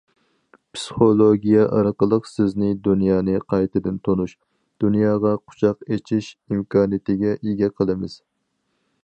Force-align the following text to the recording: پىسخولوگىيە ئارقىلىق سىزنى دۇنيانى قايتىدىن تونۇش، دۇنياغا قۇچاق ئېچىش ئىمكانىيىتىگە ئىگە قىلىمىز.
پىسخولوگىيە 0.75 1.65
ئارقىلىق 1.79 2.29
سىزنى 2.29 2.69
دۇنيانى 2.87 3.35
قايتىدىن 3.53 4.01
تونۇش، 4.09 4.35
دۇنياغا 4.85 5.35
قۇچاق 5.51 5.87
ئېچىش 5.93 6.33
ئىمكانىيىتىگە 6.35 7.37
ئىگە 7.39 7.73
قىلىمىز. 7.81 8.19